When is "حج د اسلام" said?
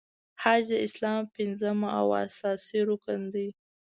0.41-1.21